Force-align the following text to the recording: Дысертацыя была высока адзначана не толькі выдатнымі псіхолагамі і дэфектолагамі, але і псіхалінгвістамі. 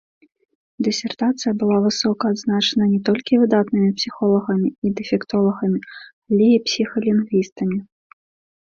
Дысертацыя 0.85 1.51
была 1.63 1.77
высока 1.83 2.23
адзначана 2.35 2.85
не 2.93 2.97
толькі 3.11 3.39
выдатнымі 3.43 3.89
псіхолагамі 4.01 4.69
і 4.89 4.95
дэфектолагамі, 4.97 5.79
але 6.31 6.45
і 6.57 6.61
псіхалінгвістамі. 6.71 7.77